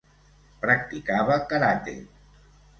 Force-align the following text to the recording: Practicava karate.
Practicava 0.63 1.39
karate. 1.53 1.97